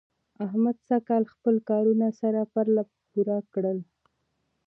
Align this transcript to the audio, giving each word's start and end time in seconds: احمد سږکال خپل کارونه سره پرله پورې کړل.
احمد 0.45 0.77
سږکال 0.87 1.23
خپل 1.33 1.55
کارونه 1.69 2.07
سره 2.21 2.39
پرله 2.53 2.83
پورې 3.11 3.37
کړل. 3.53 3.79